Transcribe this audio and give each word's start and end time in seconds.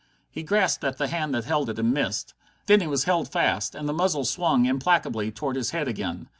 He 0.31 0.41
grasped 0.41 0.83
at 0.83 0.97
the 0.97 1.09
hand 1.09 1.35
that 1.35 1.45
held 1.45 1.69
it, 1.69 1.77
and 1.77 1.93
missed. 1.93 2.33
Then 2.65 2.81
he 2.81 2.87
was 2.87 3.03
held 3.03 3.31
fast, 3.31 3.75
and 3.75 3.87
the 3.87 3.93
muzzle 3.93 4.25
swung 4.25 4.65
implacably 4.65 5.29
toward 5.31 5.55
his 5.55 5.69
head 5.77 5.87
again. 5.87 6.25